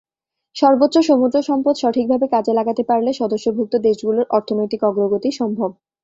[0.55, 5.69] সর্বোচ্চ সমুদ্র সম্পদ সঠিকভাবে কাজে লাগাতে পারলে সদস্যভুক্ত দেশগুলোর অর্থনৈতিক অগ্রগতি সম্ভব।